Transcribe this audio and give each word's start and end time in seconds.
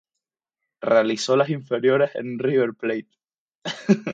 Realizó 0.81 1.37
las 1.37 1.49
inferiores 1.49 2.15
en 2.15 2.39
River 2.39 2.73
Plate. 2.73 3.19